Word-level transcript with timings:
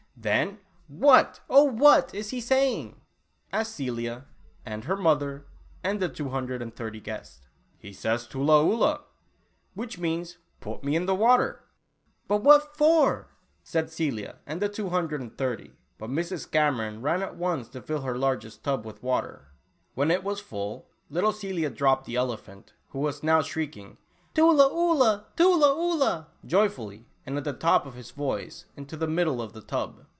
"Then 0.23 0.59
what, 0.87 1.39
oh 1.49 1.63
what, 1.63 2.13
is 2.13 2.29
he 2.29 2.41
saying?" 2.41 3.01
asked 3.51 3.73
Celia, 3.73 4.25
and 4.63 4.83
her 4.83 4.95
mother, 4.95 5.47
and 5.83 5.99
the 5.99 6.09
two 6.09 6.29
hundred 6.29 6.61
and 6.61 6.75
thirty 6.75 6.99
guests." 6.99 7.47
He 7.79 7.91
says 7.91 8.27
'tula 8.27 8.63
oolah,' 8.63 9.01
which 9.73 9.97
means 9.97 10.37
'//// 10.61 10.83
me 10.83 10.95
in 10.95 11.07
the 11.07 11.15
water'" 11.15 11.63
But 12.27 12.43
what 12.43 12.77
for?" 12.77 13.29
said 13.63 13.89
Celia 13.89 14.37
and 14.45 14.61
the 14.61 14.69
two 14.69 14.89
hundred 14.89 15.21
and 15.21 15.35
thirty, 15.35 15.73
but 15.97 16.11
Mrs. 16.11 16.51
Cameron 16.51 17.01
ran 17.01 17.23
at 17.23 17.35
once 17.35 17.67
to 17.69 17.81
fill 17.81 18.01
her 18.03 18.15
largest 18.15 18.63
tub 18.63 18.85
with 18.85 19.01
water. 19.01 19.47
When 19.95 20.11
it 20.11 20.21
52 20.21 20.21
Tula 20.21 20.21
Oolah. 20.27 20.31
was 20.33 20.39
full, 20.39 20.89
little 21.09 21.33
Celia 21.33 21.71
dropped 21.71 22.05
the 22.05 22.17
elephant, 22.17 22.73
who 22.89 22.99
was 22.99 23.23
now 23.23 23.41
shrieking 23.41 23.97
"Tula 24.35 24.69
Oolah, 24.71 25.25
Tula 25.35 25.69
Oolah," 25.73 26.27
joy 26.45 26.69
fully, 26.69 27.07
and 27.25 27.35
at 27.39 27.43
the 27.43 27.53
top 27.53 27.85
of 27.87 27.93
his 27.95 28.11
voice, 28.11 28.65
into 28.77 28.95
the 28.97 29.07
middle 29.07 29.41
of 29.41 29.53
the 29.53 29.61
tub 29.61 30.05